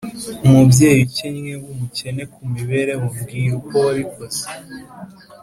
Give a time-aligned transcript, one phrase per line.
[0.45, 4.43] umubyeyi ukennye wumukene kumibereho, mbwira uko wabikoze